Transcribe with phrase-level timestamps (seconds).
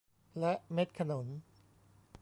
[0.39, 1.27] และเม็ดขนุน